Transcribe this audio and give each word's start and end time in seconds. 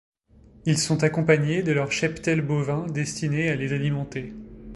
Ils 0.65 0.79
sont 0.79 1.03
accompagnés 1.03 1.61
de 1.61 1.73
leur 1.73 1.91
cheptel 1.91 2.41
bovin 2.41 2.87
destiné 2.87 3.49
à 3.51 3.55
les 3.55 3.71
alimenter. 3.71 4.33